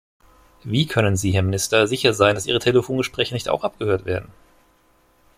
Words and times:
Wie 0.63 0.87
können 0.87 1.15
Sie, 1.15 1.29
Herr 1.29 1.43
Minister, 1.43 1.85
sicher 1.85 2.15
sein, 2.15 2.33
dass 2.33 2.47
ihre 2.47 2.57
Telefongespräche 2.57 3.35
nicht 3.35 3.49
auch 3.49 3.63
abgehört 3.63 4.03
werden? 4.05 4.31